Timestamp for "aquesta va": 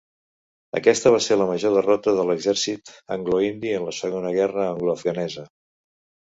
0.77-1.19